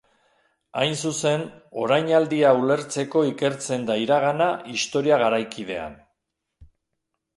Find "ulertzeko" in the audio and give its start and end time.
2.61-3.23